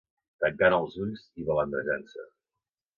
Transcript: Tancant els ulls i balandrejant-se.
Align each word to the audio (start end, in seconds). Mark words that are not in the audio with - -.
Tancant 0.43 0.75
els 0.79 0.97
ulls 1.05 1.23
i 1.43 1.47
balandrejant-se. 1.53 2.29